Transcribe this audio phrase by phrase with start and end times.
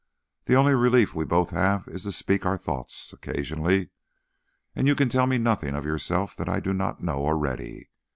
[0.45, 3.91] "The only relief we both have is to speak our thoughts occasionally.
[4.75, 7.91] And you can tell me nothing of yourself that I do not know already.